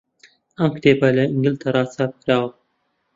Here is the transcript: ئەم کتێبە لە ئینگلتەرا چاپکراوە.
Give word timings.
ئەم 0.59 0.69
کتێبە 0.75 1.09
لە 1.17 1.23
ئینگلتەرا 1.31 1.83
چاپکراوە. 1.93 2.49